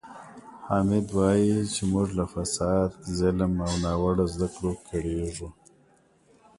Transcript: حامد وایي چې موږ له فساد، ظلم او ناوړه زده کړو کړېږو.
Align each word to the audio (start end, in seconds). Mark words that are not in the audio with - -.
حامد 0.67 1.05
وایي 1.17 1.51
چې 1.73 1.81
موږ 1.91 2.07
له 2.19 2.25
فساد، 2.33 2.89
ظلم 3.17 3.53
او 3.67 3.73
ناوړه 3.83 4.25
زده 4.33 4.47
کړو 4.55 4.71
کړېږو. 4.87 5.49